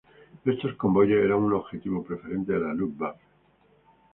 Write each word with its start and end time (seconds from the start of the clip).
Estos 0.45 0.73
convoyes 0.77 1.23
eran 1.23 1.43
un 1.43 1.53
objetivo 1.53 2.01
preferente 2.03 2.53
de 2.53 2.59
la 2.59 2.73
Luftwaffe. 2.73 3.21